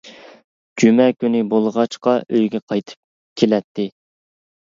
[0.83, 3.87] جۈمە كۈنى بولغاچقا ئۆيگە قايتىپ كېلەتتى.